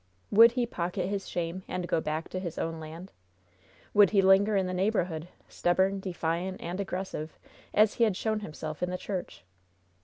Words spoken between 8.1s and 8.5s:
shown